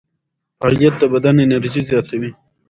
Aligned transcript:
فعالیت 0.59 0.93
د 0.99 1.03
بدن 1.13 1.35
انرژي 1.43 1.81
زیاتوي. 1.89 2.31